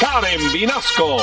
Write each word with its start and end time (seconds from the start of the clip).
Karen 0.00 0.40
Vinasco. 0.50 1.18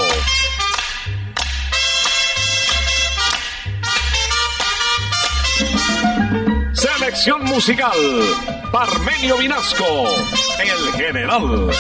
Selección 6.74 7.44
musical, 7.46 7.92
Parmenio 8.72 9.38
Vinasco, 9.38 10.06
el 10.60 10.94
general. 10.94 11.72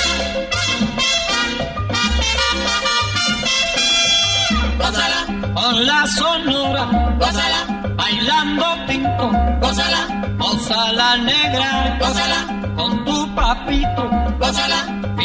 Gózala, 4.80 5.54
con 5.54 5.86
la 5.86 6.08
sonora, 6.08 7.16
gózala, 7.20 7.92
bailando 7.96 8.66
pinto, 8.88 9.32
gózala, 9.62 10.34
gózala 10.40 11.18
negra, 11.18 11.98
gózala, 12.00 12.74
con 12.76 13.06
tu 13.06 13.36
papito, 13.36 14.10
gózala 14.40 14.97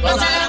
gózala. 0.00 0.39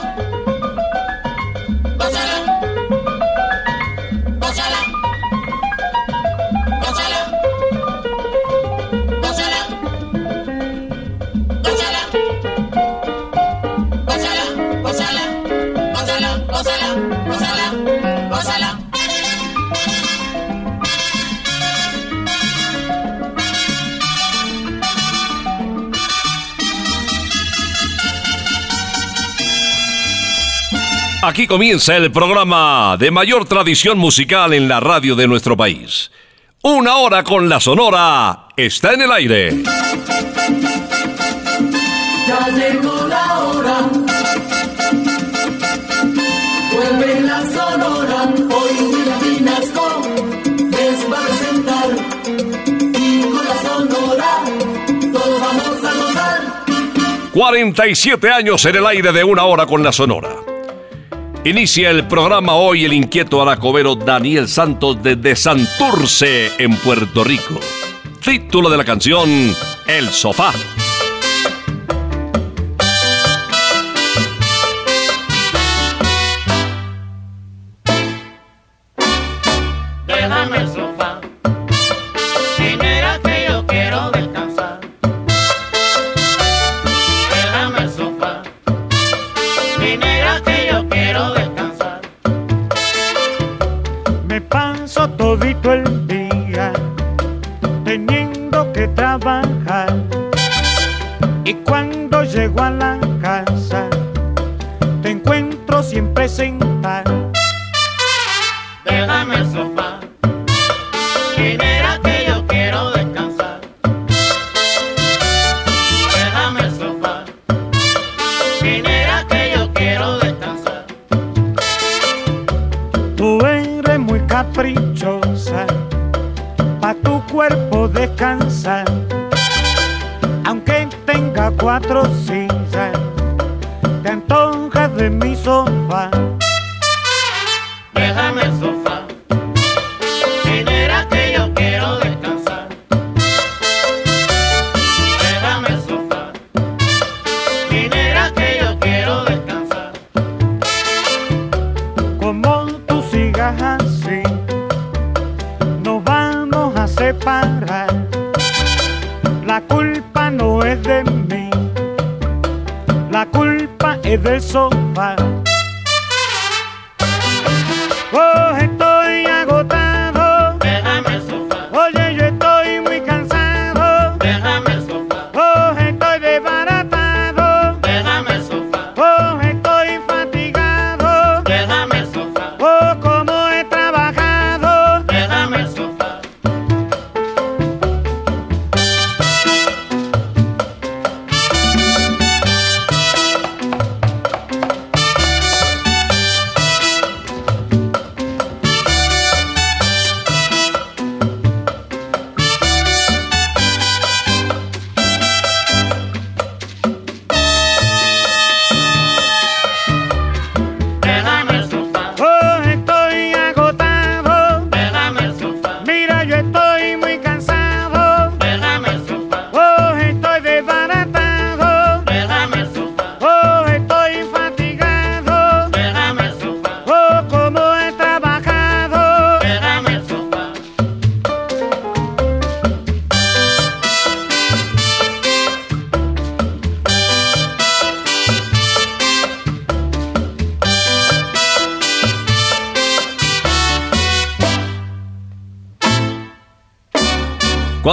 Aquí 31.31 31.47
comienza 31.47 31.96
el 31.96 32.12
programa 32.12 32.97
de 33.00 33.09
mayor 33.09 33.46
tradición 33.46 33.97
musical 33.97 34.53
en 34.53 34.68
la 34.68 34.81
radio 34.81 35.16
de 35.16 35.30
nuestro 35.30 35.56
país. 35.56 36.12
Una 36.62 36.97
hora 36.97 37.24
con 37.24 37.47
la 37.47 37.62
Sonora 37.62 38.50
está 38.58 38.96
en 38.96 39.03
el 39.03 39.12
aire. 39.14 39.64
Ya 42.28 42.47
llegó 42.50 43.08
la 43.08 43.40
hora. 43.40 43.78
Vuelve 46.74 47.22
la 47.22 47.42
Sonora. 47.44 48.34
Hoy 48.53 48.75
Vinasco 49.24 50.02
les 50.69 51.09
va 51.09 51.18
a 51.18 51.28
presentar. 51.28 51.90
Y 53.00 53.22
con 53.22 53.46
la 53.46 53.58
Sonora 53.62 54.44
todos 55.13 55.40
vamos 55.40 55.81
a 55.81 55.94
gozar. 55.94 56.42
47 57.31 58.30
años 58.30 58.66
en 58.66 58.75
el 58.75 58.86
aire 58.86 59.13
de 59.13 59.24
una 59.24 59.46
hora 59.46 59.66
con 59.66 59.81
la 59.81 59.94
Sonora. 59.94 60.36
Inicia 61.44 61.90
el 61.90 62.07
programa 62.07 62.53
hoy 62.53 62.85
el 62.85 62.94
inquieto 62.94 63.41
aracobero 63.41 63.96
Daniel 63.96 64.47
Santos 64.47 65.02
desde 65.02 65.35
Santurce, 65.35 66.52
en 66.59 66.75
Puerto 66.78 67.24
Rico. 67.24 67.59
Título 68.24 68.69
de 68.69 68.78
la 68.78 68.85
canción, 68.85 69.28
El 69.88 70.09
Sofá. 70.09 70.53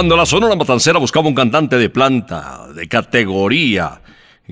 Cuando 0.09 0.23
la 0.23 0.25
Sonora 0.25 0.55
Matancera 0.55 0.97
buscaba 0.97 1.27
un 1.27 1.35
cantante 1.35 1.77
de 1.77 1.87
planta, 1.87 2.65
de 2.73 2.87
categoría, 2.87 4.01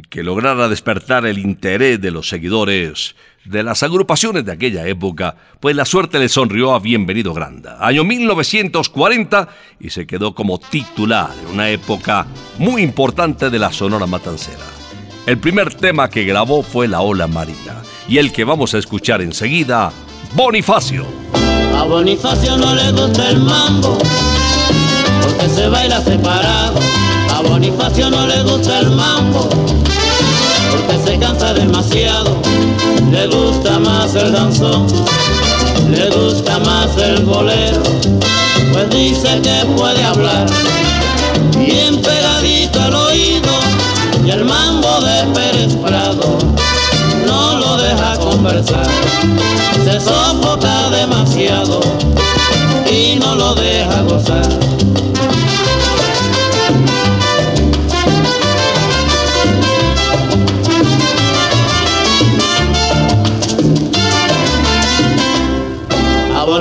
que 0.08 0.22
lograra 0.22 0.70
despertar 0.70 1.26
el 1.26 1.40
interés 1.40 2.00
de 2.00 2.12
los 2.12 2.30
seguidores 2.30 3.16
de 3.44 3.64
las 3.64 3.82
agrupaciones 3.82 4.46
de 4.46 4.52
aquella 4.52 4.86
época, 4.86 5.36
pues 5.60 5.76
la 5.76 5.86
suerte 5.86 6.20
le 6.20 6.30
sonrió 6.30 6.76
a 6.76 6.80
Bienvenido 6.80 7.34
Granda. 7.34 7.78
Año 7.80 8.04
1940 8.04 9.50
y 9.80 9.90
se 9.90 10.06
quedó 10.06 10.36
como 10.36 10.60
titular 10.60 11.32
en 11.42 11.56
una 11.56 11.72
época 11.72 12.28
muy 12.60 12.84
importante 12.84 13.50
de 13.50 13.58
la 13.58 13.72
Sonora 13.72 14.06
Matancera. 14.06 14.64
El 15.26 15.40
primer 15.40 15.74
tema 15.74 16.08
que 16.08 16.24
grabó 16.24 16.62
fue 16.62 16.88
La 16.88 17.02
Ola 17.02 17.26
Marina 17.26 17.82
y 18.08 18.20
el 18.20 18.32
que 18.32 18.44
vamos 18.44 18.76
a 18.76 18.78
escuchar 18.78 19.24
enseguida, 19.24 19.92
Bonifacio. 20.36 21.08
A 21.76 21.84
Bonifacio 21.84 22.58
no 22.58 22.76
le 22.76 22.92
gusta 22.92 23.32
el 23.32 23.40
mambo, 23.40 23.98
porque 25.38 25.54
se 25.54 25.68
baila 25.68 26.02
separado. 26.02 26.80
A 27.36 27.42
Bonifacio 27.42 28.10
no 28.10 28.26
le 28.26 28.44
gusta 28.44 28.80
el 28.80 28.90
mambo, 28.92 29.48
porque 30.72 31.04
se 31.06 31.20
cansa 31.20 31.54
demasiado. 31.54 32.38
Le 33.12 33.28
gusta 33.28 33.80
más 33.80 34.16
el 34.16 34.32
danzón, 34.32 34.88
le 35.90 36.10
gusta 36.10 36.60
más 36.60 36.98
el 36.98 37.24
bolero, 37.24 37.84
pues 38.74 38.90
dice 38.90 39.40
que 39.42 39.66
puede 39.78 40.04
hablar 40.04 40.48
bien 41.56 42.02
pegadito 42.02 42.82
al 42.82 42.96
oído 42.96 43.54
y 44.26 44.32
el 44.32 44.44
mambo 44.44 45.00
de 45.02 45.24
Pérez 45.34 45.76
Prado 45.76 46.38
no 47.26 47.58
lo 47.58 47.78
deja 47.78 48.18
conversar, 48.18 48.88
se 49.86 50.00
sofoca 50.00 50.90
demasiado 50.90 51.80
y 52.92 53.16
no 53.20 53.36
lo 53.36 53.56
deja 53.56 54.02
gozar. 54.02 54.67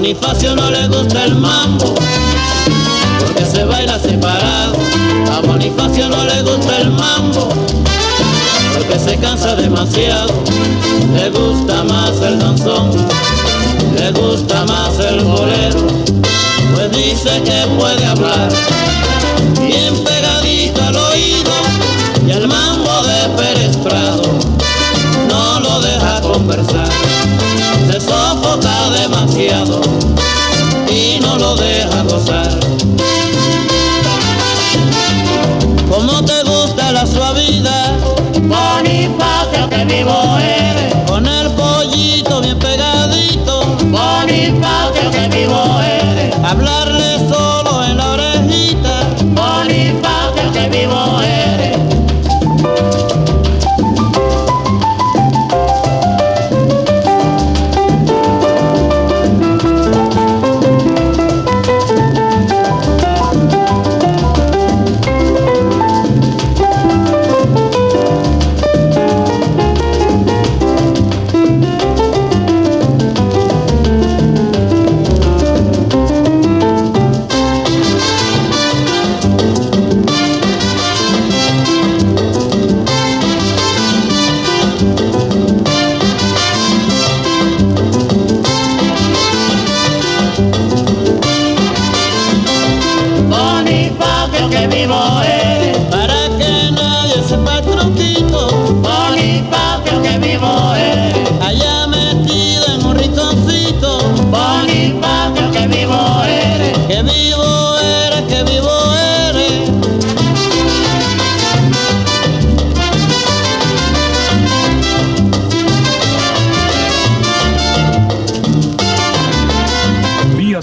Bonifacio 0.07 0.55
no 0.55 0.71
le 0.71 0.87
gusta 0.87 1.25
el 1.25 1.35
mambo, 1.35 1.93
porque 3.19 3.45
se 3.45 3.65
baila 3.65 3.99
separado. 3.99 4.77
A 5.33 5.41
Bonifacio 5.41 6.09
no 6.09 6.25
le 6.25 6.43
gusta 6.43 6.81
el 6.81 6.93
mambo, 6.93 7.49
porque 8.75 9.01
se 9.01 9.17
cansa 9.19 9.57
demasiado. 9.57 10.33
Le 11.13 11.29
gusta 11.31 11.83
más 11.83 12.21
el 12.23 12.39
danzón, 12.39 12.93
le 13.99 14.13
gusta 14.13 14.65
más 14.67 14.97
el 15.01 15.25
bolero, 15.25 15.89
pues 16.73 16.93
dice 16.93 17.43
que 17.45 17.67
puede 17.77 18.07
hablar 18.07 18.49
bien 19.61 20.05
pegadito 20.05 20.85
al 20.85 20.97
oído 20.99 21.53
y 22.25 22.31
el 22.31 22.47
mambo 22.47 23.03
de 23.03 23.29
Pérez 23.37 23.77
Prado 23.79 24.23
no 25.29 25.59
lo 25.59 25.81
deja 25.81 26.21
conversar, 26.21 26.89
se 27.91 28.01
sofoca 28.01 28.91
demasiado 28.91 30.06
no 31.39 31.55
lo 31.55 31.55
deja 31.57 32.03
gozar. 32.03 32.66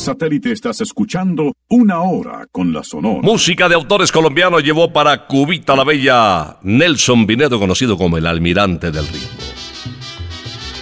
Satélite 0.03 0.51
estás 0.51 0.81
escuchando 0.81 1.53
Una 1.69 2.01
Hora 2.01 2.45
con 2.51 2.73
la 2.73 2.83
Sonora. 2.83 3.21
Música 3.21 3.69
de 3.69 3.75
autores 3.75 4.11
colombianos 4.11 4.61
llevó 4.61 4.91
para 4.91 5.25
Cubita 5.27 5.77
la 5.77 5.85
Bella 5.85 6.57
Nelson 6.61 7.25
Vinedo, 7.25 7.57
conocido 7.57 7.97
como 7.97 8.17
el 8.17 8.27
almirante 8.27 8.91
del 8.91 9.07
ritmo. 9.07 9.29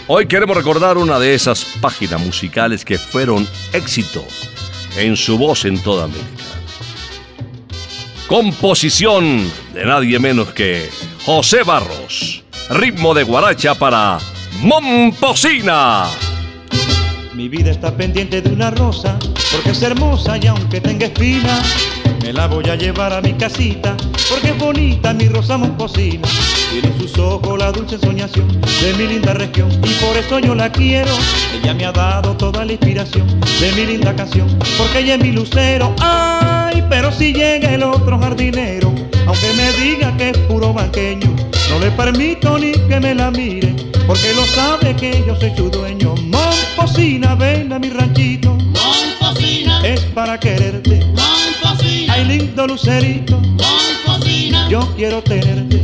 Hoy 0.07 0.25
queremos 0.25 0.57
recordar 0.57 0.97
una 0.97 1.19
de 1.19 1.35
esas 1.35 1.63
páginas 1.79 2.19
musicales 2.19 2.83
que 2.83 2.97
fueron 2.97 3.47
éxito 3.73 4.23
en 4.97 5.15
su 5.15 5.37
voz 5.37 5.65
en 5.65 5.77
toda 5.83 6.05
América. 6.05 6.27
Composición 8.27 9.51
de 9.75 9.85
nadie 9.85 10.17
menos 10.17 10.51
que 10.51 10.89
José 11.25 11.61
Barros. 11.63 12.43
Ritmo 12.71 13.13
de 13.13 13.23
guaracha 13.23 13.75
para 13.75 14.17
Momposina. 14.61 16.07
Mi 17.33 17.47
vida 17.47 17.71
está 17.71 17.95
pendiente 17.95 18.41
de 18.41 18.51
una 18.51 18.71
rosa, 18.71 19.17
porque 19.53 19.71
es 19.71 19.81
hermosa 19.81 20.37
y 20.37 20.47
aunque 20.47 20.81
tenga 20.81 21.05
espina, 21.05 21.61
me 22.21 22.33
la 22.33 22.47
voy 22.47 22.67
a 22.69 22.75
llevar 22.75 23.13
a 23.13 23.21
mi 23.21 23.33
casita, 23.33 23.95
porque 24.29 24.49
es 24.49 24.57
bonita 24.57 25.13
mi 25.13 25.29
rosa 25.29 25.57
momposina. 25.57 26.27
Tiene 26.71 26.89
en 26.89 26.99
sus 26.99 27.17
ojos 27.17 27.57
la 27.57 27.71
dulce 27.71 27.97
soñación 27.97 28.49
de 28.61 28.93
mi 28.97 29.07
linda 29.07 29.33
región, 29.33 29.71
y 29.71 29.93
por 30.05 30.17
eso 30.17 30.39
yo 30.39 30.55
la 30.55 30.69
quiero. 30.71 31.11
Ella 31.61 31.73
me 31.73 31.85
ha 31.85 31.93
dado 31.93 32.35
toda 32.35 32.65
la 32.65 32.73
inspiración 32.73 33.25
de 33.61 33.71
mi 33.77 33.85
linda 33.85 34.13
canción, 34.13 34.47
porque 34.77 34.99
ella 34.99 35.15
es 35.15 35.21
mi 35.21 35.31
lucero. 35.31 35.95
Ay, 35.99 36.83
pero 36.89 37.13
si 37.13 37.31
llega 37.31 37.73
el 37.73 37.83
otro 37.83 38.19
jardinero, 38.19 38.93
aunque 39.25 39.53
me 39.55 39.71
diga 39.81 40.15
que 40.17 40.31
es 40.31 40.37
puro 40.37 40.73
banqueño, 40.73 41.33
no 41.69 41.79
le 41.79 41.91
permito 41.91 42.59
ni 42.59 42.73
que 42.73 42.99
me 42.99 43.15
la 43.15 43.31
mire, 43.31 43.70
porque 44.07 44.33
lo 44.33 44.45
sabe 44.47 44.95
que 44.95 45.23
yo 45.25 45.35
soy 45.39 45.51
su 45.55 45.69
dueño. 45.69 46.15
Momposina, 46.15 47.35
ven 47.35 47.71
a 47.73 47.79
mi 47.79 47.89
ranchito. 47.89 48.51
Momposina, 48.53 49.85
Es 49.85 50.01
para 50.13 50.39
quererte. 50.39 50.99
Momposina, 51.05 52.13
Ay, 52.13 52.25
lindo 52.25 52.67
lucerito. 52.67 53.39
Momposina, 53.39 54.69
Yo 54.69 54.79
quiero 54.95 55.21
tenerte. 55.21 55.79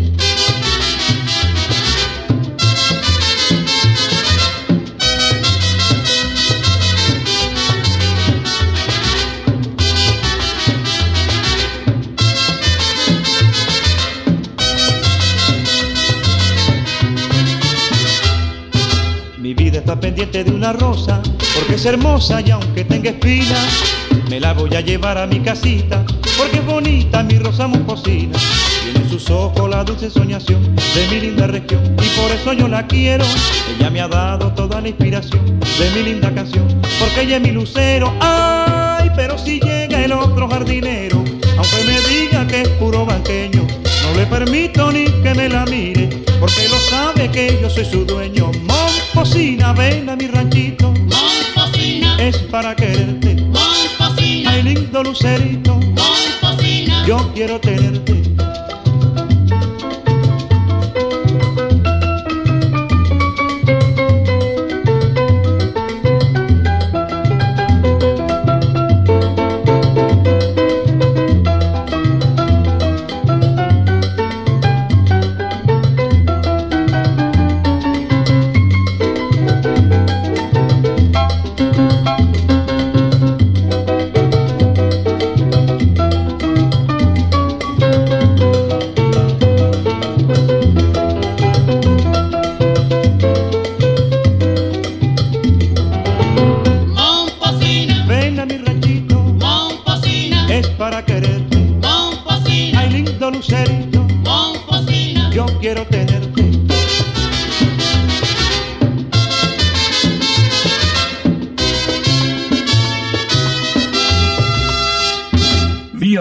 Está 19.87 20.01
pendiente 20.01 20.43
de 20.43 20.51
una 20.51 20.73
rosa, 20.73 21.21
porque 21.55 21.75
es 21.75 21.85
hermosa 21.85 22.41
y 22.41 22.51
aunque 22.51 22.83
tenga 22.83 23.09
espinas, 23.09 23.95
me 24.29 24.37
la 24.37 24.51
voy 24.51 24.75
a 24.75 24.81
llevar 24.81 25.17
a 25.17 25.25
mi 25.25 25.39
casita, 25.39 26.03
porque 26.37 26.57
es 26.57 26.65
bonita 26.65 27.23
mi 27.23 27.39
rosa 27.39 27.69
momposina. 27.69 28.37
Tiene 28.83 28.99
en 28.99 29.09
sus 29.09 29.29
ojos 29.29 29.69
la 29.69 29.85
dulce 29.85 30.09
soñación 30.09 30.75
de 30.75 31.07
mi 31.09 31.21
linda 31.21 31.47
región, 31.47 31.81
y 32.03 32.19
por 32.19 32.29
eso 32.31 32.51
yo 32.51 32.67
la 32.67 32.85
quiero. 32.85 33.23
Ella 33.77 33.89
me 33.89 34.01
ha 34.01 34.09
dado 34.09 34.51
toda 34.51 34.81
la 34.81 34.89
inspiración 34.89 35.57
de 35.57 35.91
mi 35.95 36.03
linda 36.03 36.35
canción, 36.35 36.67
porque 36.99 37.21
ella 37.21 37.37
es 37.37 37.41
mi 37.43 37.51
lucero. 37.51 38.13
Ay, 38.19 39.09
pero 39.15 39.37
si 39.37 39.61
llega 39.61 40.03
el 40.03 40.11
otro 40.11 40.49
jardinero, 40.49 41.23
le 44.17 44.25
permito 44.25 44.91
ni 44.91 45.05
que 45.21 45.33
me 45.35 45.47
la 45.47 45.63
mire, 45.65 46.09
porque 46.39 46.67
lo 46.69 46.79
sabe 46.89 47.29
que 47.29 47.59
yo 47.61 47.69
soy 47.69 47.85
su 47.85 48.03
dueño. 48.03 48.51
Momposina, 48.63 49.73
ven 49.73 50.09
a 50.09 50.15
mi 50.15 50.25
ranchito, 50.27 50.91
Momposina, 50.91 52.17
es 52.19 52.37
para 52.49 52.75
quererte. 52.75 53.35
Momposina, 53.35 54.51
Ay, 54.51 54.63
lindo 54.63 55.03
lucerito, 55.03 55.75
Momposina, 55.75 57.05
yo 57.05 57.31
quiero 57.35 57.59
tenerte. 57.59 58.23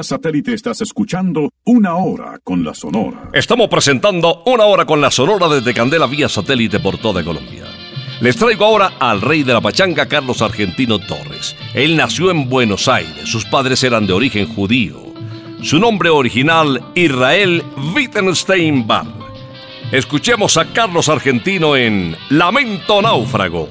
Satélite 0.07 0.55
estás 0.55 0.81
escuchando 0.81 1.51
Una 1.65 1.97
Hora 1.97 2.39
con 2.43 2.65
la 2.65 2.73
Sonora. 2.75 3.29
Estamos 3.33 3.69
presentando 3.69 4.43
una 4.47 4.65
hora 4.65 4.87
con 4.87 5.01
la 5.01 5.11
Sonora 5.11 5.49
desde 5.49 5.75
Candela 5.75 6.07
vía 6.07 6.29
satélite 6.29 6.79
por 6.79 6.97
toda 6.99 7.25
Colombia. 7.25 7.65
Les 8.21 8.37
traigo 8.37 8.65
ahora 8.65 8.93
al 8.99 9.21
rey 9.21 9.43
de 9.43 9.53
la 9.53 9.61
pachanga, 9.61 10.07
Carlos 10.07 10.41
Argentino 10.41 10.99
Torres. 10.99 11.57
Él 11.75 11.97
nació 11.97 12.31
en 12.31 12.49
Buenos 12.49 12.89
Aires, 12.89 13.29
sus 13.29 13.45
padres 13.45 13.83
eran 13.83 14.07
de 14.07 14.13
origen 14.13 14.47
judío. 14.47 15.03
Su 15.63 15.79
nombre 15.79 16.09
original, 16.09 16.83
Israel 16.95 17.65
Wittgenstein 17.95 18.87
Bar. 18.87 19.07
Escuchemos 19.91 20.57
a 20.57 20.73
Carlos 20.73 21.09
Argentino 21.09 21.77
en 21.77 22.17
Lamento 22.31 23.03
Náufrago. 23.03 23.69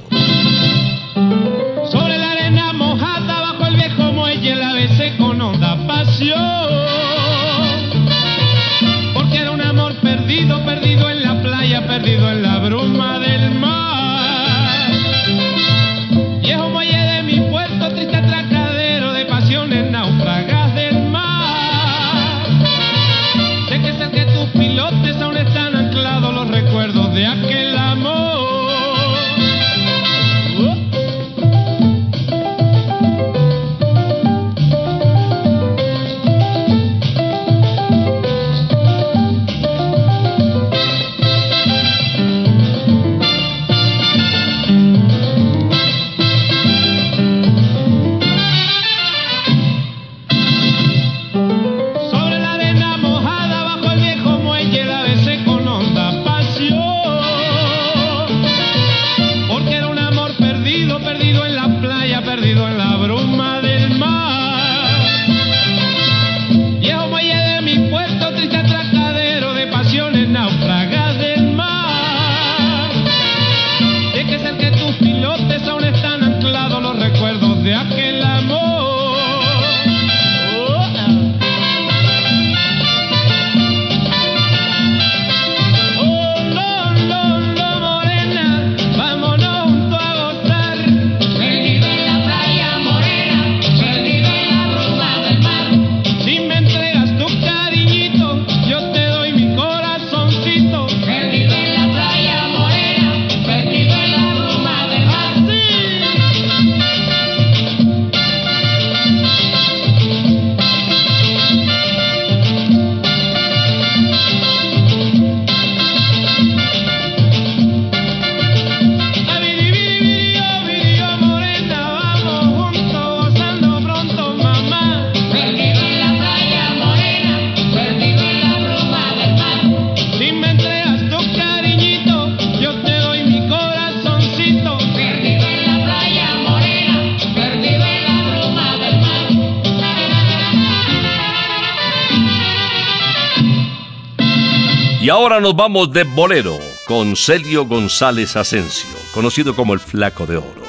Y 145.06 145.10
ahora 145.10 145.40
nos 145.40 145.56
vamos 145.56 145.94
de 145.94 146.04
bolero 146.04 146.58
con 146.88 147.16
Celio 147.16 147.68
González 147.68 148.36
Asensio, 148.36 148.90
conocido 149.14 149.56
como 149.56 149.76
el 149.76 149.80
Flaco 149.80 150.26
de 150.26 150.38
Oro. 150.38 150.64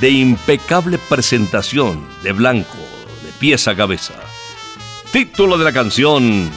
De 0.00 0.10
impecable 0.10 0.98
presentación, 0.98 2.04
de 2.24 2.32
blanco, 2.32 2.76
de 3.22 3.30
pies 3.38 3.68
a 3.68 3.76
cabeza. 3.76 4.14
Título 5.12 5.56
de 5.58 5.64
la 5.64 5.72
canción, 5.72 6.50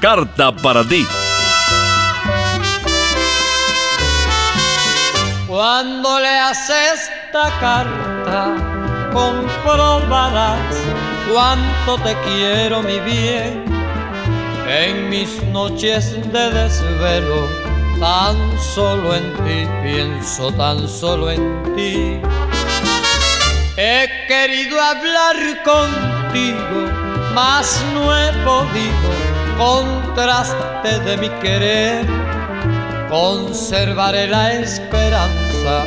Carta 0.00 0.50
para 0.50 0.82
ti. 0.82 1.06
Cuando 5.46 6.18
leas 6.18 6.70
esta 6.70 7.56
carta, 7.60 9.10
comprobarás 9.12 10.76
cuánto 11.32 11.98
te 12.02 12.16
quiero, 12.24 12.82
mi 12.82 12.98
bien. 12.98 13.77
En 14.68 15.08
mis 15.08 15.42
noches 15.44 16.12
de 16.30 16.50
desvelo, 16.50 17.48
tan 17.98 18.36
solo 18.60 19.14
en 19.14 19.32
ti 19.44 19.66
pienso, 19.82 20.52
tan 20.52 20.86
solo 20.86 21.30
en 21.30 21.62
ti. 21.74 22.20
He 23.78 24.08
querido 24.28 24.78
hablar 24.78 25.36
contigo, 25.64 26.92
mas 27.34 27.82
no 27.94 28.14
he 28.14 28.30
podido, 28.44 29.10
contraste 29.56 31.00
de 31.00 31.16
mi 31.16 31.30
querer. 31.40 32.06
Conservaré 33.08 34.26
la 34.26 34.52
esperanza, 34.52 35.86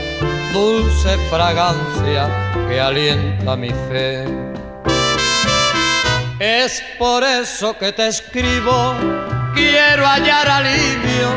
dulce 0.53 1.17
fragancia 1.29 2.27
que 2.67 2.81
alienta 2.81 3.55
mi 3.55 3.69
fe. 3.89 4.50
Es 6.41 6.83
por 6.97 7.23
eso 7.23 7.77
que 7.77 7.91
te 7.91 8.07
escribo, 8.07 8.95
quiero 9.53 10.07
hallar 10.07 10.49
alivio 10.49 11.29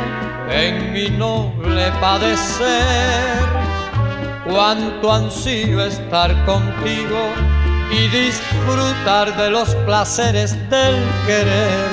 en 0.49 0.95
mi 0.95 1.11
noble 1.11 1.93
padecer. 2.01 3.45
Cuánto 4.47 5.13
ansío 5.13 5.85
estar 5.85 6.35
contigo 6.47 7.35
y 7.91 8.09
disfrutar 8.09 9.37
de 9.37 9.51
los 9.51 9.75
placeres 9.85 10.53
del 10.71 10.97
querer. 11.27 11.91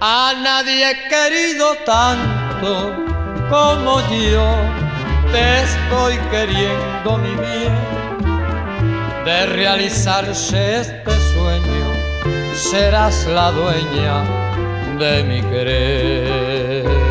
A 0.00 0.32
nadie 0.42 0.90
he 0.90 1.08
querido 1.10 1.74
tanto 1.84 2.96
como 3.50 4.00
yo, 4.08 4.54
te 5.30 5.64
estoy 5.64 6.16
queriendo 6.30 7.18
mi 7.18 7.34
bien. 7.34 8.01
De 9.24 9.46
realizarse 9.46 10.80
este 10.80 11.12
sueño, 11.32 11.92
serás 12.54 13.24
la 13.26 13.52
dueña 13.52 14.24
de 14.98 15.22
mi 15.22 15.40
querer. 15.42 17.01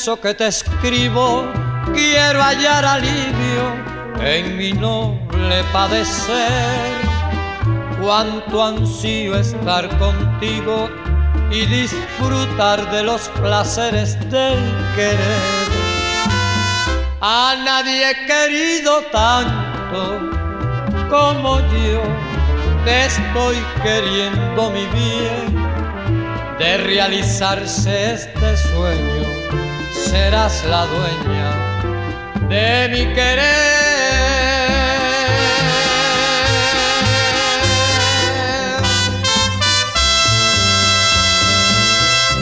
Por 0.00 0.02
eso 0.02 0.20
que 0.20 0.32
te 0.32 0.46
escribo, 0.46 1.44
quiero 1.92 2.42
hallar 2.42 2.86
alivio 2.86 3.64
en 4.22 4.56
mi 4.56 4.72
noble 4.72 5.62
padecer. 5.74 7.02
Cuánto 8.00 8.64
ansío 8.64 9.34
estar 9.36 9.86
contigo 9.98 10.88
y 11.50 11.66
disfrutar 11.66 12.90
de 12.90 13.02
los 13.02 13.28
placeres 13.40 14.18
del 14.30 14.58
querer. 14.96 15.68
A 17.20 17.54
nadie 17.62 18.10
he 18.10 18.26
querido 18.26 19.02
tanto 19.12 20.30
como 21.10 21.60
yo, 21.60 22.02
te 22.86 23.04
estoy 23.04 23.56
queriendo 23.82 24.70
mi 24.70 24.86
bien 24.86 25.60
de 26.60 26.76
realizarse 26.76 28.12
este 28.12 28.56
sueño, 28.56 29.09
serás 30.10 30.64
la 30.64 30.86
dueña 30.86 31.50
de 32.48 32.88
mi 32.88 33.14
querer. 33.14 33.70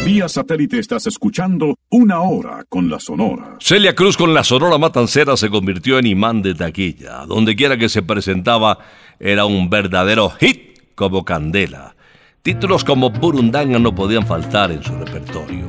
Vía 0.06 0.28
satélite 0.28 0.78
estás 0.78 1.06
escuchando 1.06 1.74
Una 1.90 2.22
Hora 2.22 2.64
con 2.70 2.88
la 2.88 2.98
Sonora. 2.98 3.56
Celia 3.60 3.94
Cruz 3.94 4.16
con 4.16 4.32
la 4.32 4.42
Sonora 4.42 4.78
Matancera 4.78 5.36
se 5.36 5.50
convirtió 5.50 5.98
en 5.98 6.06
imán 6.06 6.40
de 6.40 6.54
taquilla. 6.54 7.26
Donde 7.26 7.54
quiera 7.54 7.76
que 7.76 7.90
se 7.90 8.02
presentaba 8.02 8.78
era 9.20 9.44
un 9.44 9.68
verdadero 9.68 10.30
hit 10.30 10.94
como 10.94 11.26
Candela. 11.26 11.94
Títulos 12.40 12.82
como 12.82 13.10
Burundanga 13.10 13.78
no 13.78 13.94
podían 13.94 14.26
faltar 14.26 14.72
en 14.72 14.82
su 14.82 14.96
repertorio. 14.96 15.66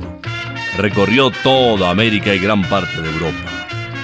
Recorrió 0.80 1.30
toda 1.30 1.90
América 1.90 2.34
y 2.34 2.38
gran 2.38 2.62
parte 2.62 3.02
de 3.02 3.10
Europa. 3.10 3.50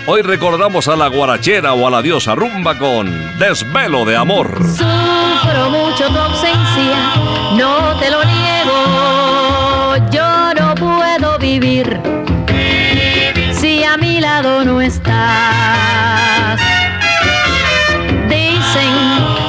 Hoy 0.07 0.21
recordamos 0.21 0.87
a 0.89 0.97
la 0.97 1.09
guarachera 1.09 1.73
o 1.73 1.87
a 1.87 1.91
la 1.91 2.03
diosa 2.03 2.35
rumba 2.35 2.77
con 2.77 3.09
Desvelo 3.39 4.05
de 4.05 4.15
Amor. 4.15 4.59
Sufro 4.59 5.71
mucho 5.71 6.07
tu 6.07 6.19
ausencia, 6.19 7.15
no 7.57 7.97
te 7.99 8.11
lo 8.11 8.23
niego. 8.25 9.97
Yo 10.11 10.53
no 10.53 10.75
puedo 10.75 11.39
vivir 11.39 11.99
si 13.55 13.83
a 13.83 13.97
mi 13.97 14.21
lado 14.21 14.63
no 14.63 14.83
estás. 14.83 16.61
Dicen 18.29 19.46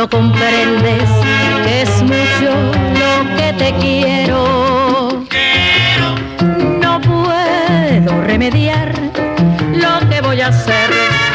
no. 0.00 0.08
Comprendes 0.08 1.10
que 1.64 1.82
es 1.82 2.02
mucho 2.02 2.52
lo 3.00 3.36
que 3.36 3.52
te 3.58 3.74
quiero. 3.74 5.24
No 6.80 7.00
puedo 7.00 8.22
remediar 8.22 8.94
lo 9.74 10.08
que 10.08 10.20
voy 10.22 10.40
a 10.40 10.48
hacer. 10.48 11.29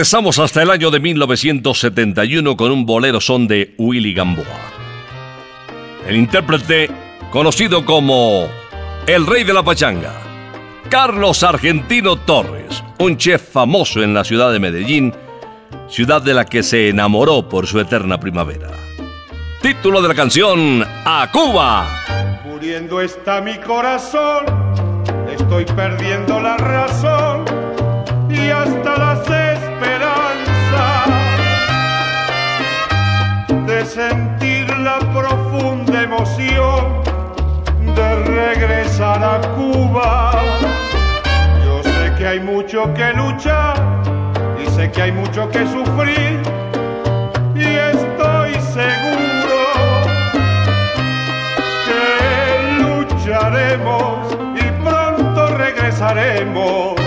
Regresamos 0.00 0.38
hasta 0.38 0.62
el 0.62 0.70
año 0.70 0.90
de 0.90 0.98
1971 0.98 2.56
con 2.56 2.72
un 2.72 2.86
bolero 2.86 3.20
son 3.20 3.46
de 3.46 3.74
Willy 3.76 4.14
Gamboa. 4.14 4.46
El 6.08 6.16
intérprete, 6.16 6.90
conocido 7.30 7.84
como 7.84 8.48
el 9.06 9.26
rey 9.26 9.44
de 9.44 9.52
la 9.52 9.62
pachanga, 9.62 10.14
Carlos 10.88 11.42
Argentino 11.42 12.16
Torres, 12.16 12.82
un 12.98 13.18
chef 13.18 13.46
famoso 13.52 14.02
en 14.02 14.14
la 14.14 14.24
ciudad 14.24 14.50
de 14.50 14.58
Medellín, 14.58 15.12
ciudad 15.86 16.22
de 16.22 16.32
la 16.32 16.46
que 16.46 16.62
se 16.62 16.88
enamoró 16.88 17.46
por 17.46 17.66
su 17.66 17.78
eterna 17.78 18.18
primavera. 18.18 18.70
Título 19.60 20.00
de 20.00 20.08
la 20.08 20.14
canción, 20.14 20.82
A 21.04 21.28
Cuba. 21.30 21.86
Muriendo 22.46 23.02
está 23.02 23.42
mi 23.42 23.58
corazón, 23.58 24.46
estoy 25.30 25.66
perdiendo 25.66 26.40
la 26.40 26.56
razón 26.56 27.44
y 28.30 28.48
hasta 28.48 28.96
las 28.96 29.28
de 33.80 33.86
sentir 33.86 34.68
la 34.78 34.98
profunda 34.98 36.02
emoción 36.02 37.02
de 37.96 38.14
regresar 38.24 39.24
a 39.24 39.40
Cuba. 39.56 40.32
Yo 41.64 41.82
sé 41.82 42.14
que 42.18 42.26
hay 42.26 42.40
mucho 42.40 42.92
que 42.92 43.12
luchar 43.14 43.76
y 44.62 44.68
sé 44.70 44.90
que 44.90 45.00
hay 45.00 45.12
mucho 45.12 45.48
que 45.48 45.60
sufrir 45.66 46.40
y 47.54 47.68
estoy 47.94 48.52
seguro 48.78 49.60
que 51.86 52.82
lucharemos 52.82 54.36
y 54.56 54.84
pronto 54.84 55.56
regresaremos 55.56 56.99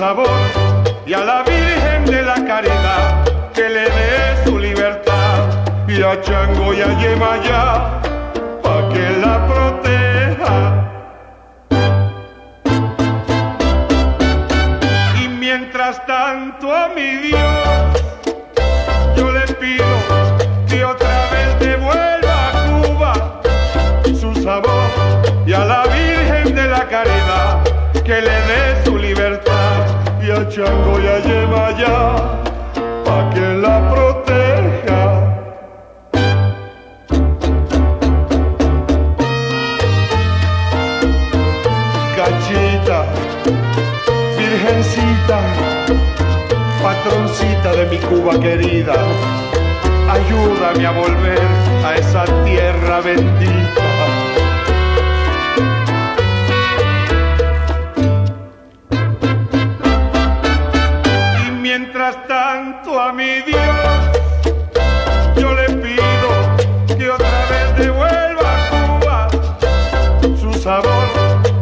y 0.00 1.12
a 1.12 1.22
la 1.22 1.42
Virgen 1.42 2.06
de 2.06 2.22
la 2.22 2.36
Caridad 2.36 3.22
que 3.52 3.68
le 3.68 3.82
dé 3.82 4.44
su 4.46 4.58
libertad 4.58 5.44
y 5.86 6.00
a 6.00 6.18
Chango 6.22 6.72
y 6.72 6.80
a 6.80 6.98
Yemayá 6.98 8.00
pa' 8.62 8.88
que 8.88 9.10
la 9.20 9.46
proteja. 9.46 10.56
Y 15.22 15.28
mientras 15.28 16.06
tanto 16.06 16.74
a 16.74 16.88
mi 16.88 17.16
Dios 17.16 17.39
Chango 30.60 31.00
y 31.00 31.06
a 31.06 31.18
Yemayá 31.20 31.98
pa' 33.06 33.30
que 33.32 33.46
la 33.64 33.76
proteja. 33.90 35.02
Cachita, 42.14 42.98
virgencita, 44.36 45.38
patroncita 46.82 47.72
de 47.78 47.86
mi 47.86 47.96
Cuba 48.08 48.38
querida, 48.38 48.96
ayúdame 50.10 50.86
a 50.86 50.90
volver 50.90 51.48
a 51.86 51.94
esa 51.96 52.24
tierra 52.44 53.00
bendita. 53.00 53.99
Mientras 62.10 62.26
tanto 62.28 63.00
a 63.00 63.12
mi 63.12 63.40
Dios 63.42 63.56
yo 65.36 65.54
le 65.54 65.68
pido 65.74 66.96
que 66.98 67.10
otra 67.10 67.46
vez 67.50 67.76
devuelva 67.78 68.54
a 68.54 68.70
Cuba 68.70 69.28
su 70.40 70.52
sabor 70.54 71.08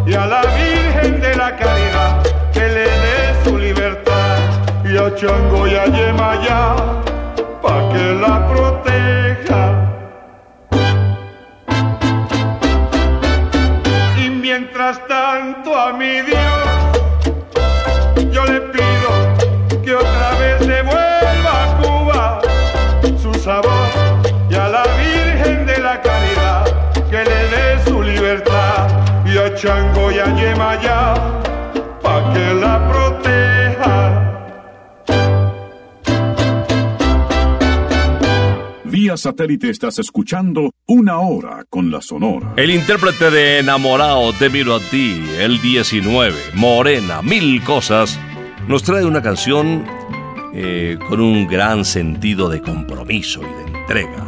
y 0.07 0.15
a 0.15 0.27
la 0.27 0.43
Virgen 0.43 1.21
de 1.21 1.37
la 1.37 1.55
Caridad 1.57 2.23
que 2.53 2.61
le 2.61 2.85
dé 2.85 3.45
su 3.45 3.59
libertad 3.59 4.39
y 4.85 4.97
a 4.97 5.15
Chango 5.15 5.67
y 5.67 5.75
a 5.75 5.87
Yemayá 5.87 6.77
pa' 7.63 7.89
que 7.93 8.15
la 8.15 8.49
proteja. 8.49 9.63
Y 14.17 14.31
mientras 14.31 15.07
tanto 15.07 15.79
a 15.79 15.93
mi 15.93 16.23
Dios 16.23 16.48
a 29.49 29.55
Chango 29.55 30.11
y 30.13 30.19
a 30.19 30.35
Yemayá 30.37 31.15
pa' 32.03 32.33
que 32.33 32.55
la 32.55 32.89
proteja. 32.89 34.25
Vía 38.85 39.17
satélite 39.17 39.71
estás 39.71 39.99
escuchando 39.99 40.73
Una 40.87 41.19
Hora 41.21 41.65
con 41.69 41.91
la 41.91 42.01
Sonora. 42.03 42.53
El 42.57 42.71
intérprete 42.71 43.31
de 43.31 43.59
Enamorado 43.61 44.33
te 44.33 44.51
miro 44.51 44.75
a 44.75 44.81
ti, 44.81 45.25
el 45.39 45.61
19, 45.61 46.35
Morena, 46.55 47.23
mil 47.23 47.63
cosas, 47.65 48.19
nos 48.67 48.83
trae 48.83 49.05
una 49.05 49.23
canción 49.23 49.85
eh, 50.53 50.99
con 51.09 51.21
un 51.21 51.47
gran 51.47 51.85
sentido 51.85 52.49
de 52.49 52.61
compromiso 52.61 53.41
y 53.43 53.73
de 53.73 53.79
entrega. 53.79 54.28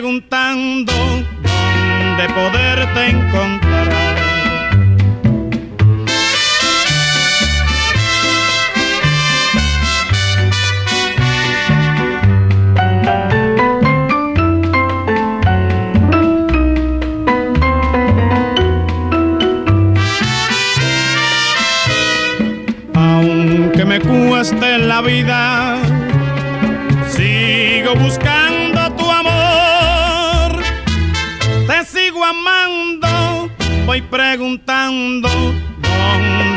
voy 0.00 0.20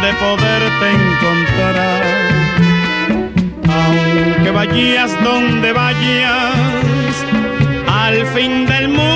dónde 0.10 0.14
poderte 0.14 0.92
encontrar. 0.92 2.02
Aunque 3.68 4.52
vayas 4.52 5.24
donde 5.24 5.74
vayas, 5.74 7.26
al 7.88 8.26
fin 8.28 8.66
del 8.66 8.90
mundo 8.90 9.09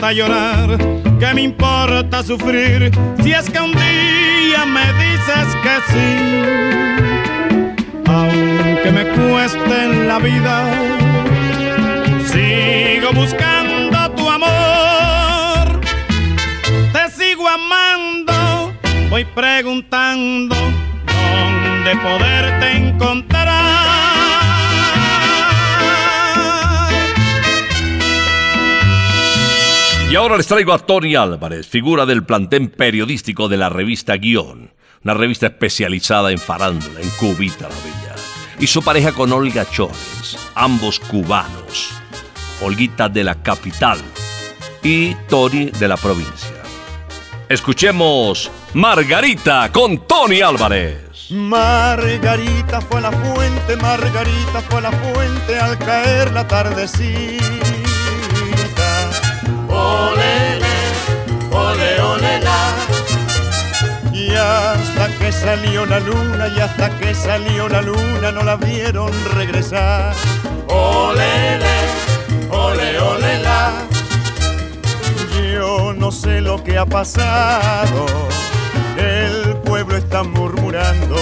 importa 0.00 0.12
llorar, 0.14 0.78
que 1.18 1.34
me 1.34 1.42
importa 1.42 2.22
sufrir, 2.22 2.90
si 3.22 3.32
es 3.32 3.50
que 3.50 3.60
un 3.60 3.72
día 3.72 4.64
me 4.64 4.86
dices 4.94 5.56
que 5.62 5.76
sí. 5.92 6.16
Aunque 8.06 8.90
me 8.92 9.04
cueste 9.04 9.84
en 9.84 10.08
la 10.08 10.18
vida, 10.18 10.64
sigo 12.32 13.12
buscando 13.12 14.10
tu 14.12 14.30
amor. 14.30 15.80
Te 16.94 17.10
sigo 17.10 17.46
amando, 17.46 18.72
voy 19.10 19.26
preguntando 19.26 20.56
dónde 20.56 21.96
poderte 21.96 22.72
encontrar. 22.72 23.29
Y 30.10 30.16
ahora 30.16 30.36
les 30.36 30.48
traigo 30.48 30.72
a 30.72 30.78
Tony 30.80 31.14
Álvarez, 31.14 31.68
figura 31.68 32.04
del 32.04 32.24
plantel 32.24 32.68
periodístico 32.68 33.48
de 33.48 33.56
la 33.56 33.68
revista 33.68 34.16
Guión, 34.16 34.72
una 35.04 35.14
revista 35.14 35.46
especializada 35.46 36.32
en 36.32 36.38
farándula, 36.38 37.00
en 37.00 37.08
Cubita 37.10 37.68
la 37.68 37.76
Bella. 37.76 38.16
Y 38.58 38.66
su 38.66 38.82
pareja 38.82 39.12
con 39.12 39.32
Olga 39.32 39.70
Chores, 39.70 40.36
ambos 40.56 40.98
cubanos. 40.98 41.92
Olguita 42.60 43.08
de 43.08 43.22
la 43.22 43.40
capital 43.40 44.00
y 44.82 45.14
Tony 45.28 45.66
de 45.66 45.86
la 45.86 45.96
provincia. 45.96 46.60
Escuchemos 47.48 48.50
Margarita 48.74 49.70
con 49.70 50.08
Tony 50.08 50.40
Álvarez. 50.40 51.30
Margarita 51.30 52.80
fue 52.80 53.00
la 53.00 53.12
fuente, 53.12 53.76
Margarita 53.76 54.60
fue 54.68 54.82
la 54.82 54.90
fuente 54.90 55.56
al 55.56 55.78
caer 55.78 56.32
la 56.32 56.48
tardecita. 56.48 57.79
Olele, 59.80 60.76
ole, 61.50 61.90
ole, 62.12 62.40
la. 62.46 62.62
Y 64.12 64.30
hasta 64.34 65.08
que 65.18 65.32
salió 65.32 65.86
la 65.86 66.00
luna, 66.00 66.48
y 66.54 66.60
hasta 66.60 66.90
que 66.98 67.14
salió 67.14 67.68
la 67.68 67.82
luna, 67.82 68.32
no 68.32 68.42
la 68.42 68.56
vieron 68.56 69.12
regresar. 69.34 70.14
Olele, 70.68 71.76
ole, 72.50 72.98
ole, 72.98 73.42
la. 73.42 73.72
Yo 75.52 75.92
no 75.92 76.10
sé 76.12 76.40
lo 76.40 76.62
que 76.62 76.78
ha 76.78 76.86
pasado, 76.86 78.06
el 78.96 79.56
pueblo 79.64 79.96
está 79.96 80.22
murmurando. 80.22 81.16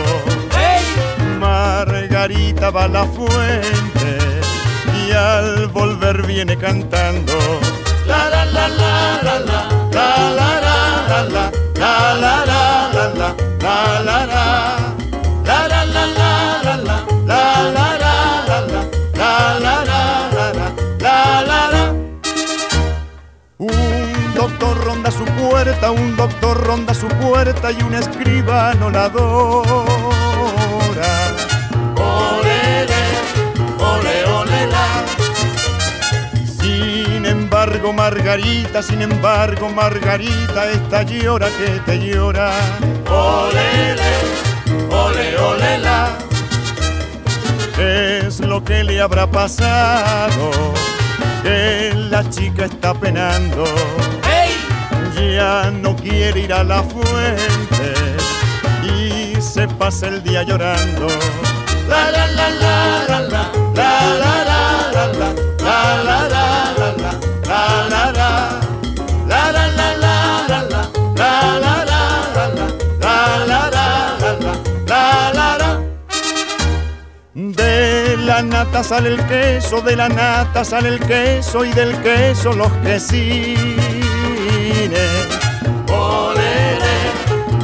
Margarita 1.38 2.70
va 2.70 2.84
a 2.84 2.88
la 2.88 3.04
fuente 3.04 4.18
y 5.06 5.12
al 5.12 5.68
volver 5.68 6.26
viene 6.26 6.56
cantando 6.56 7.32
su 25.10 25.24
puerta, 25.24 25.90
un 25.90 26.16
doctor 26.16 26.66
ronda 26.66 26.94
su 26.94 27.08
puerta 27.08 27.72
y 27.72 27.82
un 27.82 27.94
escribano 27.94 28.90
la 28.90 29.04
adora. 29.04 29.78
embargo, 37.78 37.92
Margarita, 37.92 38.82
sin 38.82 39.02
embargo, 39.02 39.68
Margarita, 39.68 40.68
esta 40.70 41.02
llora 41.02 41.48
que 41.48 41.80
te 41.86 41.98
llora. 41.98 42.50
Olele, 43.08 44.14
ole, 44.90 45.38
ole, 45.38 45.78
la. 45.78 46.08
Es 47.78 48.40
lo 48.40 48.64
que 48.64 48.82
le 48.82 49.00
habrá 49.00 49.30
pasado? 49.30 50.50
Que 51.44 51.92
la 51.94 52.28
chica 52.28 52.64
está 52.64 52.94
penando. 52.94 53.64
¡Hey! 54.24 55.36
Ya 55.36 55.70
no 55.70 55.94
quiere 55.94 56.40
ir 56.40 56.52
a 56.52 56.64
la 56.64 56.82
fuente 56.82 57.94
y 58.82 59.40
se 59.40 59.68
pasa 59.68 60.08
el 60.08 60.22
día 60.24 60.42
llorando. 60.42 61.06
la 61.88 62.10
la 62.10 62.26
la 62.26 62.50
la 62.50 63.00
la 63.06 63.20
la 63.20 63.52
la. 63.74 64.44
la. 64.44 64.47
La 78.38 78.44
nata 78.44 78.84
sale 78.84 79.08
el 79.08 79.26
queso, 79.26 79.80
de 79.80 79.96
la 79.96 80.08
nata 80.08 80.64
sale 80.64 80.90
el 80.90 81.00
queso 81.00 81.64
y 81.64 81.72
del 81.72 81.92
queso 82.02 82.52
los 82.52 82.70
quesines. 82.84 83.58
Olele, 85.88 86.96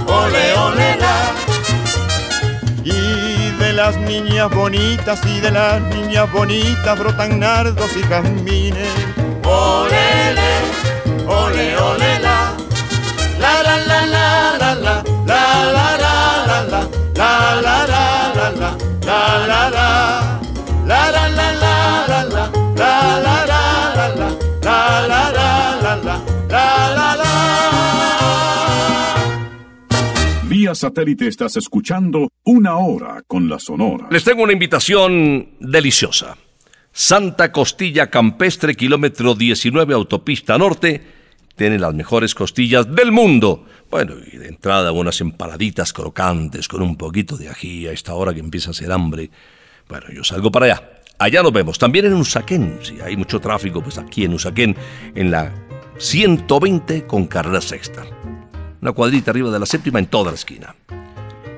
ole, 0.09 0.55
ole, 0.55 0.97
la. 0.97 1.33
Y 2.83 3.51
de 3.61 3.73
las 3.73 3.97
niñas 3.99 4.51
bonitas 4.51 5.21
y 5.25 5.39
de 5.39 5.53
las 5.53 5.81
niñas 5.81 6.33
bonitas 6.33 6.99
brotan 6.99 7.39
nardos 7.39 7.97
y 7.97 8.03
jazmines. 8.03 8.89
Olele, 9.45 10.53
ole, 11.29 11.77
ole, 11.77 12.19
la. 12.19 12.53
La 13.39 13.63
la 13.63 13.77
la 13.77 14.07
la 14.07 14.57
la 14.59 14.75
la 14.75 15.05
la 15.25 15.39
la 15.73 15.97
la 15.99 16.17
la 16.47 16.63
la 16.65 16.89
la 17.15 17.55
la 17.63 17.87
la 17.87 18.11
la 18.27 18.77
la 19.07 19.47
la 19.47 19.71
la 19.71 20.24
la 20.87 21.11
la 21.11 21.29
la 21.29 21.53
la 21.53 22.07
la 22.07 22.25
la 22.25 22.51
la 22.77 23.25
la 23.25 23.47
la 23.47 23.65
la 23.97 24.09
la 24.09 24.29
la 24.63 25.33
la 25.33 25.57
la 25.81 25.97
la 25.97 26.21
la 26.49 27.17
la 27.17 27.25
Vía 30.49 30.75
satélite 30.75 31.27
estás 31.27 31.57
escuchando 31.57 32.29
Una 32.45 32.77
Hora 32.77 33.23
con 33.27 33.49
la 33.49 33.59
Sonora. 33.59 34.07
Les 34.11 34.23
tengo 34.23 34.43
una 34.43 34.53
invitación 34.53 35.49
deliciosa. 35.59 36.37
Santa 36.93 37.51
Costilla 37.51 38.09
Campestre, 38.09 38.75
kilómetro 38.77 39.35
19, 39.35 39.95
autopista 39.95 40.57
norte, 40.57 41.03
tiene 41.57 41.79
las 41.79 41.93
mejores 41.93 42.37
costillas 42.37 42.95
del 42.95 43.11
mundo. 43.11 43.65
Bueno, 43.91 44.15
y 44.33 44.37
de 44.37 44.47
entrada 44.47 44.93
unas 44.93 45.21
empanaditas 45.21 45.93
crocantes 45.93 46.69
con 46.69 46.83
un 46.83 46.97
poquito 46.97 47.37
de 47.37 47.49
ají 47.49 47.89
a 47.89 47.93
esta 47.93 48.15
hora 48.15 48.33
que 48.33 48.41
empieza 48.41 48.71
a 48.71 48.73
hacer 48.73 48.93
hambre. 48.93 49.31
Bueno, 49.89 50.07
yo 50.13 50.25
salgo 50.25 50.51
para 50.51 50.67
allá. 50.67 50.91
Allá 51.19 51.43
nos 51.43 51.53
vemos. 51.53 51.79
También 51.79 52.07
en 52.07 52.15
Usaquén, 52.15 52.79
si 52.83 53.01
hay 53.01 53.17
mucho 53.17 53.41
tráfico, 53.41 53.83
pues 53.83 53.99
aquí 53.99 54.25
en 54.25 54.35
Usaquén, 54.35 54.77
en 55.15 55.31
la 55.31 55.53
120 55.99 57.07
con 57.07 57.27
carrera 57.27 57.61
sexta. 57.61 58.03
Una 58.81 58.93
cuadrita 58.93 59.31
arriba 59.31 59.51
de 59.51 59.61
la 59.61 59.67
séptima 59.67 59.99
en 59.99 60.07
toda 60.07 60.31
la 60.31 60.37
esquina. 60.37 60.75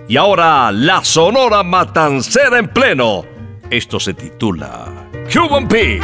Y 0.08 0.16
ahora, 0.16 0.70
la 0.70 1.04
Sonora 1.04 1.62
Matancera 1.62 2.58
en 2.58 2.68
pleno. 2.68 3.24
Esto 3.70 3.98
se 3.98 4.14
titula 4.14 5.08
Cuban 5.32 5.66
Pig. 5.66 6.00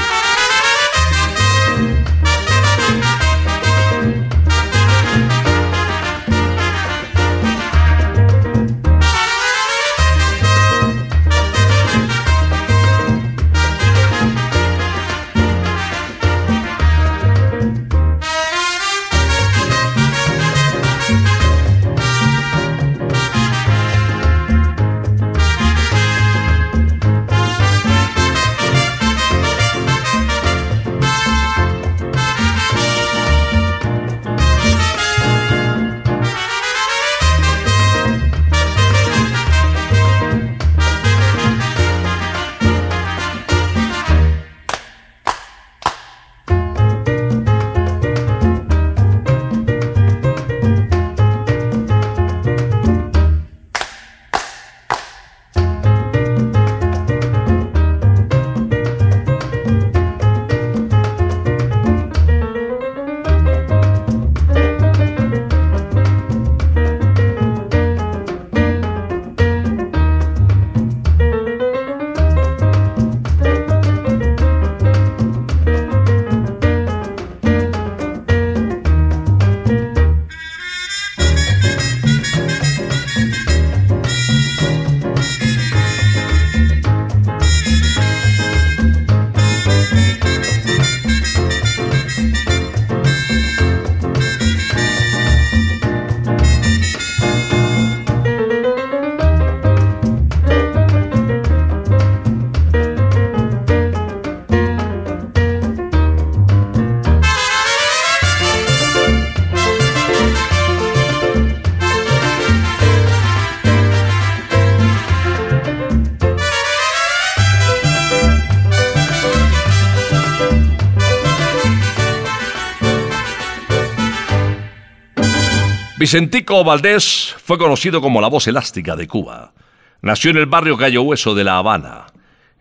Vicentico 126.03 126.65
Valdés 126.65 127.33
fue 127.45 127.57
conocido 127.59 128.01
como 128.01 128.21
la 128.21 128.27
voz 128.27 128.49
elástica 128.49 128.97
de 128.97 129.07
Cuba. 129.07 129.53
Nació 130.01 130.33
en 130.33 130.39
el 130.39 130.47
barrio 130.47 130.77
Cayo 130.77 131.03
Hueso 131.03 131.33
de 131.33 131.45
La 131.45 131.59
Habana 131.59 132.07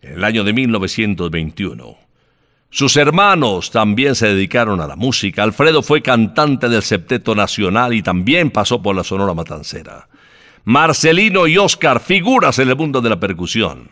en 0.04 0.14
el 0.14 0.24
año 0.24 0.44
de 0.44 0.54
1921. 0.54 1.98
Sus 2.70 2.98
hermanos 2.98 3.72
también 3.72 4.14
se 4.14 4.28
dedicaron 4.28 4.80
a 4.80 4.86
la 4.86 4.96
música. 4.96 5.42
Alfredo 5.42 5.82
fue 5.82 6.04
cantante 6.04 6.70
del 6.70 6.84
Septeto 6.84 7.34
Nacional 7.34 7.96
y 7.96 8.04
también 8.04 8.52
pasó 8.52 8.80
por 8.80 8.96
la 8.96 9.04
Sonora 9.04 9.34
Matancera. 9.34 10.08
Marcelino 10.66 11.48
y 11.48 11.58
Oscar, 11.58 12.00
figuras 12.00 12.60
en 12.60 12.70
el 12.70 12.76
mundo 12.76 13.02
de 13.02 13.10
la 13.10 13.20
percusión. 13.20 13.90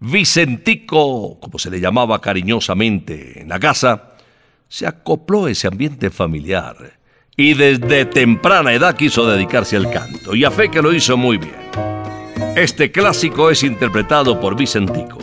Vicentico, 0.00 1.40
como 1.40 1.58
se 1.58 1.70
le 1.70 1.80
llamaba 1.80 2.20
cariñosamente 2.20 3.40
en 3.40 3.48
la 3.48 3.58
casa, 3.58 4.16
se 4.68 4.86
acopló 4.86 5.46
a 5.46 5.50
ese 5.50 5.66
ambiente 5.66 6.10
familiar 6.10 6.95
y 7.36 7.54
desde 7.54 8.06
temprana 8.06 8.72
edad 8.72 8.96
quiso 8.96 9.26
dedicarse 9.26 9.76
al 9.76 9.90
canto 9.90 10.34
y 10.34 10.44
a 10.44 10.50
fe 10.50 10.70
que 10.70 10.80
lo 10.80 10.92
hizo 10.92 11.16
muy 11.16 11.36
bien. 11.36 11.56
Este 12.56 12.90
clásico 12.90 13.50
es 13.50 13.62
interpretado 13.62 14.40
por 14.40 14.56
Vicentico. 14.56 15.18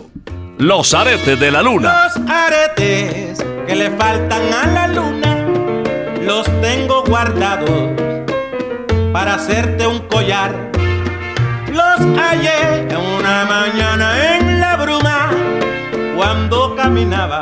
Los 0.60 0.94
aretes 0.94 1.40
de 1.40 1.52
la 1.52 1.64
luna. 1.64 2.04
Los 2.04 2.30
aretes 2.30 3.44
que 3.66 3.76
le 3.76 3.90
faltan 3.92 4.54
a 4.54 4.68
la 4.68 4.88
luna 4.88 5.48
los 6.22 6.46
tengo 6.62 7.04
guardados 7.04 7.90
para 9.12 9.36
hacerte 9.36 9.88
un 9.88 10.00
collar. 10.08 10.72
Los 11.72 12.00
hallé 12.18 12.84
en 12.90 12.96
una 12.96 13.46
mañana 13.46 14.38
en 14.38 14.60
la 14.60 14.78
bruma 14.78 15.32
cuando 16.16 16.76
caminaba 16.76 17.42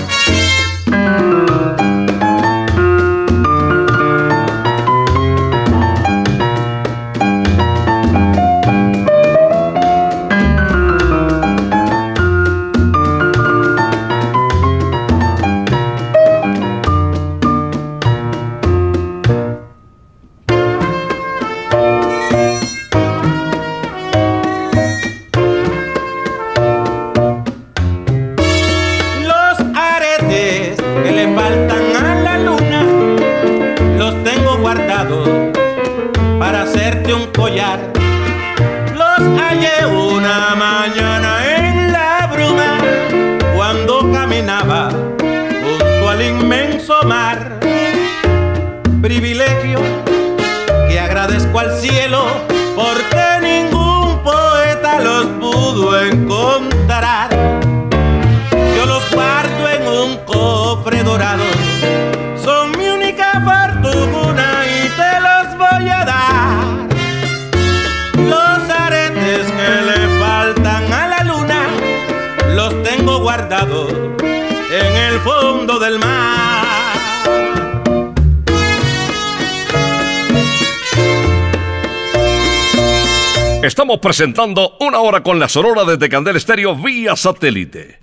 Presentando 84.01 84.77
una 84.79 84.99
hora 84.99 85.23
con 85.23 85.39
la 85.39 85.47
Sonora 85.47 85.85
desde 85.85 86.09
Candel 86.09 86.35
Estéreo 86.35 86.75
vía 86.75 87.15
satélite. 87.15 87.99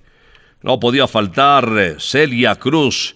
No 0.63 0.81
podía 0.81 1.07
faltar 1.07 1.69
eh, 1.77 1.97
Celia 1.99 2.57
Cruz, 2.57 3.15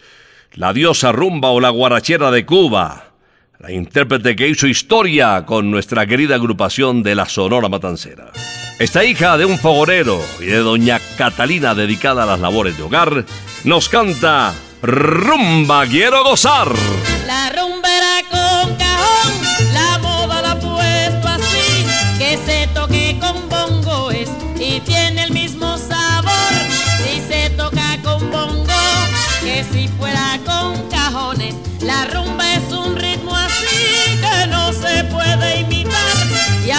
la 0.52 0.72
diosa 0.72 1.12
rumba 1.12 1.50
o 1.50 1.60
la 1.60 1.70
guarachera 1.70 2.30
de 2.30 2.44
Cuba, 2.44 3.12
la 3.58 3.72
intérprete 3.72 4.36
que 4.36 4.48
hizo 4.48 4.66
historia 4.66 5.44
con 5.46 5.70
nuestra 5.70 6.06
querida 6.06 6.34
agrupación 6.34 7.02
de 7.02 7.14
la 7.14 7.28
Sonora 7.28 7.68
Matancera. 7.68 8.32
Esta 8.78 9.04
hija 9.04 9.38
de 9.38 9.44
un 9.44 9.58
fogonero 9.58 10.20
y 10.40 10.46
de 10.46 10.58
doña 10.58 11.00
Catalina 11.16 11.74
dedicada 11.74 12.24
a 12.24 12.26
las 12.26 12.40
labores 12.40 12.76
de 12.76 12.82
hogar, 12.82 13.24
nos 13.64 13.88
canta 13.88 14.52
Rumba 14.82 15.86
Quiero 15.86 16.24
Gozar. 16.24 16.72
La 17.26 17.50
rumbera 17.50 18.21
con 18.21 18.21
y 36.64 36.70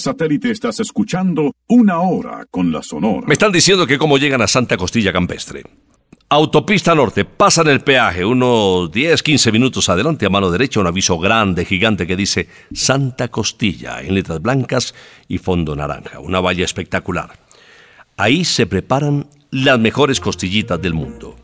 satélite 0.00 0.50
estás 0.50 0.80
escuchando 0.80 1.52
Una 1.68 2.00
Hora 2.00 2.46
con 2.50 2.72
la 2.72 2.82
Sonora. 2.82 3.26
Me 3.26 3.34
están 3.34 3.52
diciendo 3.52 3.86
que 3.86 3.98
cómo 3.98 4.18
llegan 4.18 4.42
a 4.42 4.48
Santa 4.48 4.76
Costilla 4.76 5.12
Campestre. 5.12 5.62
Autopista 6.32 6.94
Norte, 6.94 7.24
pasan 7.24 7.66
el 7.66 7.80
peaje 7.80 8.24
unos 8.24 8.92
10, 8.92 9.20
15 9.20 9.50
minutos 9.50 9.88
adelante 9.88 10.26
a 10.26 10.30
mano 10.30 10.50
derecha, 10.50 10.78
un 10.78 10.86
aviso 10.86 11.18
grande, 11.18 11.64
gigante 11.64 12.06
que 12.06 12.14
dice 12.14 12.48
Santa 12.72 13.28
Costilla 13.28 14.00
en 14.00 14.14
letras 14.14 14.40
blancas 14.40 14.94
y 15.26 15.38
fondo 15.38 15.74
naranja, 15.74 16.20
una 16.20 16.40
valla 16.40 16.64
espectacular. 16.64 17.30
Ahí 18.16 18.44
se 18.44 18.66
preparan 18.66 19.26
las 19.50 19.80
mejores 19.80 20.20
costillitas 20.20 20.80
del 20.80 20.94
mundo. 20.94 21.34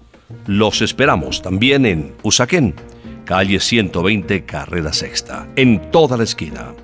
Los 0.47 0.81
esperamos 0.83 1.43
también 1.43 1.85
en 1.85 2.15
Usaquén, 2.23 2.75
calle 3.25 3.59
120, 3.59 4.45
carrera 4.45 4.93
sexta, 4.93 5.49
en 5.57 5.91
toda 5.91 6.17
la 6.17 6.23
esquina. 6.23 6.75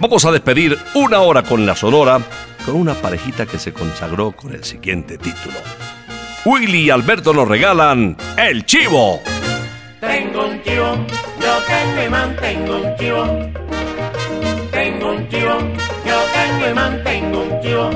Vamos 0.00 0.24
a 0.24 0.30
despedir 0.30 0.78
una 0.94 1.20
hora 1.20 1.42
con 1.42 1.66
la 1.66 1.74
Sonora 1.74 2.20
con 2.64 2.76
una 2.76 2.94
parejita 2.94 3.46
que 3.46 3.58
se 3.58 3.72
consagró 3.72 4.30
con 4.30 4.54
el 4.54 4.62
siguiente 4.62 5.18
título. 5.18 5.56
Willy 6.44 6.82
y 6.82 6.90
Alberto 6.90 7.32
nos 7.32 7.48
regalan 7.48 8.16
El 8.36 8.64
Chivo. 8.64 9.20
Tengo 10.00 10.46
un 10.46 10.62
chivo, 10.62 10.94
yo 11.40 11.58
tengo 11.66 12.06
y 12.06 12.08
mantengo 12.08 12.76
un 12.76 12.96
chivo. 12.96 13.24
Tengo 14.70 15.10
un 15.10 15.28
chivo, 15.28 15.58
yo 16.06 16.18
tengo 16.32 16.70
y 16.70 16.74
mantengo 16.74 17.42
un 17.42 17.60
chivo. 17.60 17.90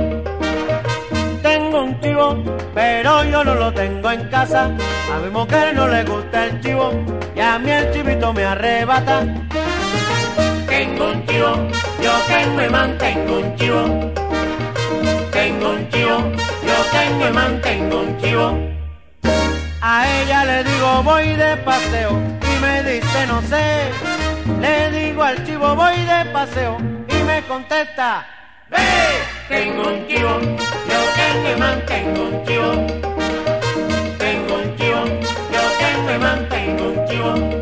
Tengo 1.40 1.82
un 1.84 2.00
chivo, 2.00 2.44
pero 2.74 3.24
yo 3.24 3.44
no 3.44 3.54
lo 3.54 3.72
tengo 3.72 4.10
en 4.10 4.28
casa. 4.28 4.64
A 4.64 5.18
mi 5.24 5.30
mujer 5.30 5.72
no 5.76 5.86
le 5.86 6.02
gusta 6.02 6.46
el 6.46 6.60
chivo 6.60 6.92
y 7.36 7.40
a 7.40 7.60
mí 7.60 7.70
el 7.70 7.92
chivito 7.92 8.32
me 8.32 8.44
arrebata. 8.44 9.24
Tengo 10.82 11.12
un 11.12 11.26
chivo, 11.26 11.54
yo 12.02 12.12
tengo 12.26 12.60
y 12.60 12.68
mantengo 12.68 13.38
un 13.38 13.54
chivo. 13.54 13.82
Tengo 15.30 15.70
un 15.70 15.88
chivo, 15.90 16.18
yo 16.66 16.76
tengo 16.90 17.28
y 17.28 17.32
mantengo 17.32 18.00
un 18.00 18.20
chivo. 18.20 18.58
A 19.80 20.08
ella 20.08 20.44
le 20.44 20.64
digo 20.64 21.04
voy 21.04 21.36
de 21.36 21.56
paseo 21.58 22.10
y 22.10 22.60
me 22.60 22.82
dice 22.82 23.26
no 23.28 23.40
sé. 23.42 23.92
Le 24.60 24.90
digo 24.90 25.22
al 25.22 25.46
chivo 25.46 25.72
voy 25.76 25.98
de 26.04 26.24
paseo 26.32 26.76
y 27.06 27.14
me 27.28 27.42
contesta 27.42 28.26
ve. 28.68 28.78
Tengo 29.48 29.82
un 29.86 30.08
chivo, 30.08 30.40
yo 30.90 31.00
tengo 31.20 31.48
y 31.48 31.60
mantengo 31.60 32.22
un 32.22 32.44
chivo. 32.44 32.70
Tengo 34.18 34.54
un 34.56 34.76
chivo, 34.76 35.04
yo 35.54 35.62
tengo 35.78 36.12
y 36.12 36.18
mantengo 36.18 36.84
un 36.88 37.06
chivo. 37.06 37.61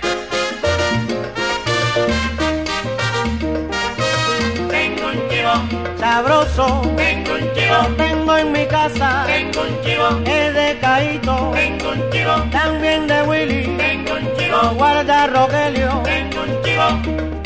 Sabroso, 6.11 6.81
tengo 6.97 7.35
un 7.35 7.53
chivo, 7.53 7.73
lo 7.73 7.95
tengo 7.95 8.37
en 8.37 8.51
mi 8.51 8.65
casa, 8.65 9.23
tengo 9.27 9.61
un 9.61 9.81
chivo, 9.81 10.07
es 10.25 10.53
de 10.53 10.77
Caíto, 10.81 11.51
tengo 11.53 11.89
un 11.91 12.09
chivo, 12.11 12.33
también 12.51 13.07
de 13.07 13.21
Willy, 13.23 13.77
tengo 13.77 14.15
un 14.15 14.37
chivo, 14.37 14.57
lo 14.61 14.75
guarda 14.75 15.27
Rogelio, 15.27 16.01
tengo 16.03 16.41
un 16.41 16.61
chivo. 16.63 17.40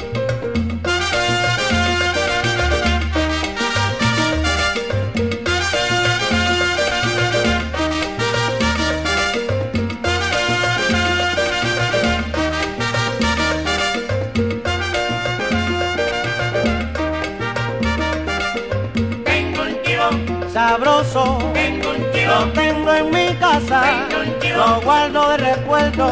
Lo 22.45 22.51
tengo 22.51 22.93
en 22.93 23.09
mi 23.09 23.35
casa, 23.37 24.07
lo 24.55 24.81
guardo 24.81 25.29
de 25.29 25.37
recuerdo, 25.37 26.11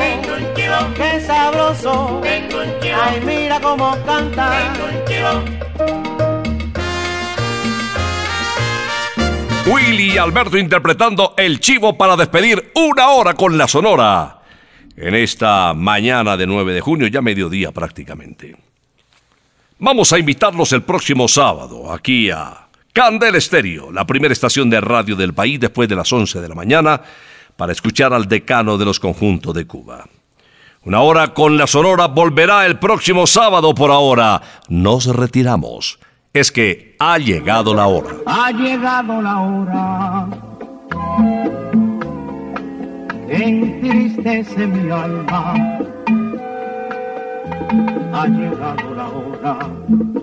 qué 0.96 1.22
sabroso, 1.22 2.22
ay 2.24 3.22
mira 3.26 3.60
cómo 3.60 3.96
canta. 4.06 4.74
Willy 9.66 10.14
y 10.14 10.18
Alberto 10.18 10.58
interpretando 10.58 11.34
El 11.38 11.60
Chivo 11.60 11.98
para 11.98 12.16
despedir 12.16 12.72
una 12.76 13.10
hora 13.10 13.34
con 13.34 13.58
la 13.58 13.68
Sonora. 13.68 14.40
En 14.96 15.16
esta 15.16 15.74
mañana 15.74 16.38
de 16.38 16.46
9 16.46 16.74
de 16.74 16.82
junio, 16.82 17.08
ya 17.08 17.22
mediodía 17.22 17.72
prácticamente. 17.72 18.56
Vamos 19.80 20.14
a 20.14 20.20
invitarlos 20.20 20.72
el 20.74 20.84
próximo 20.84 21.28
sábado 21.28 21.92
aquí 21.92 22.30
a 22.30 22.63
Candel 22.94 23.34
Estéreo, 23.34 23.92
la 23.92 24.06
primera 24.06 24.34
estación 24.34 24.70
de 24.70 24.80
radio 24.80 25.16
del 25.16 25.34
país 25.34 25.60
después 25.60 25.90
de 25.90 25.96
las 25.96 26.14
11 26.14 26.40
de 26.40 26.48
la 26.48 26.54
mañana, 26.54 27.02
para 27.58 27.72
escuchar 27.72 28.14
al 28.14 28.28
decano 28.28 28.78
de 28.78 28.86
los 28.86 29.00
conjuntos 29.00 29.56
de 29.56 29.66
Cuba. 29.66 30.06
Una 30.84 31.02
hora 31.02 31.34
con 31.34 31.58
la 31.58 31.66
Sonora 31.66 32.06
volverá 32.08 32.68
el 32.68 32.78
próximo 32.78 33.26
sábado 33.26 33.74
por 33.74 33.90
ahora. 33.90 34.44
Nos 34.70 35.08
retiramos. 35.08 35.98
Es 36.34 36.52
que 36.52 36.96
ha 37.00 37.18
llegado 37.18 37.74
la 37.74 37.88
hora. 37.88 38.16
Ha 38.28 38.52
llegado 38.52 39.22
la 39.24 39.40
hora. 39.40 40.28
Entristece 43.28 44.68
mi 44.68 44.92
alma. 44.92 45.54
Ha 48.14 48.28
llegado 48.28 48.94
la 48.94 49.08
hora 49.08 50.23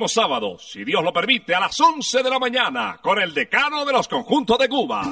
próximo 0.00 0.08
sábado, 0.08 0.56
si 0.58 0.84
Dios 0.84 1.02
lo 1.02 1.12
permite, 1.12 1.54
a 1.54 1.60
las 1.60 1.78
11 1.78 2.22
de 2.22 2.30
la 2.30 2.38
mañana, 2.38 2.98
con 3.02 3.20
el 3.20 3.34
decano 3.34 3.84
de 3.84 3.92
los 3.92 4.08
conjuntos 4.08 4.56
de 4.58 4.68
Cuba. 4.68 5.02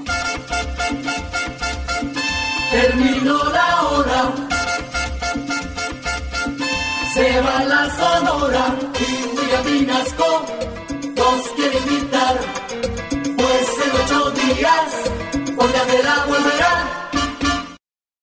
Terminó 2.71 3.45
la 3.51 3.83
hora, 3.83 4.33
se 7.13 7.41
va 7.41 7.65
la 7.65 7.91
sonora 7.97 8.77
y 8.99 9.37
William 9.37 9.65
Vinasco 9.65 10.47
nos 11.17 11.49
quiere 11.57 11.79
invitar, 11.79 12.39
pues 13.37 13.69
en 13.85 13.93
ocho 14.05 14.31
días, 14.31 15.11
por 15.57 15.71
la 15.71 16.25
volverá 16.27 16.58